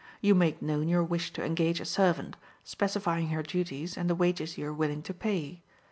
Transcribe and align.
You 0.19 0.33
make 0.33 0.63
known 0.63 0.87
your 0.87 1.03
wish 1.03 1.31
to 1.33 1.45
engage 1.45 1.79
a 1.79 1.85
servant, 1.85 2.35
specifying 2.63 3.27
her 3.27 3.43
duties 3.43 3.95
and 3.95 4.09
the 4.09 4.15
wages 4.15 4.57
you 4.57 4.65
are 4.65 4.73
willing 4.73 5.03
to 5.03 5.13
pay. 5.13 5.61